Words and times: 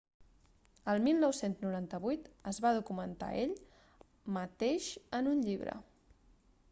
el 0.93 1.01
1998 1.07 2.33
es 2.53 2.61
va 2.67 2.71
documentar 2.77 3.29
a 3.35 3.43
ell 3.43 3.53
mateix 4.39 4.89
en 5.21 5.31
un 5.35 5.45
llibre 5.51 5.77